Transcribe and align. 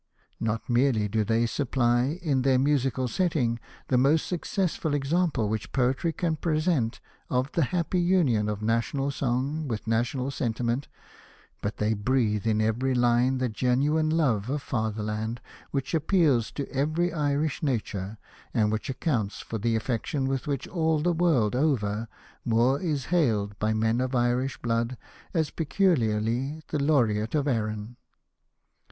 Not 0.39 0.67
merely 0.67 1.07
do 1.07 1.23
they 1.23 1.45
supply 1.45 2.17
in 2.23 2.41
their 2.41 2.57
musical 2.57 3.07
setting 3.07 3.59
the 3.89 3.99
most 3.99 4.25
successful 4.25 4.95
example 4.95 5.47
which 5.47 5.71
poetry 5.71 6.11
can 6.11 6.37
present 6.37 6.99
of 7.29 7.51
the 7.51 7.65
happy 7.65 7.99
union 7.99 8.49
of 8.49 8.63
national 8.63 9.11
song 9.11 9.67
with 9.67 9.85
national 9.85 10.31
sentiment, 10.31 10.87
but 11.61 11.77
they 11.77 11.93
breathe 11.93 12.47
in 12.47 12.61
every 12.61 12.95
line 12.95 13.37
that 13.37 13.53
genuine 13.53 14.09
love 14.09 14.49
of 14.49 14.63
fatherland 14.63 15.39
which 15.69 15.93
appeals 15.93 16.49
to 16.53 16.67
every 16.71 17.13
Irish 17.13 17.61
nature, 17.61 18.17
and 18.55 18.71
which 18.71 18.89
accounts 18.89 19.41
for 19.41 19.59
the 19.59 19.75
affection 19.75 20.25
with 20.27 20.47
which, 20.47 20.67
all 20.69 20.97
the 20.97 21.13
world 21.13 21.55
over, 21.55 22.07
Moore 22.43 22.81
is 22.81 23.05
hailed 23.13 23.59
by 23.59 23.71
men 23.71 24.01
of 24.01 24.15
Irish 24.15 24.59
blood 24.63 24.97
as 25.35 25.51
peculiarly 25.51 26.63
the 26.69 26.79
Laureate 26.79 27.35
of 27.35 27.47
Erin. 27.47 27.97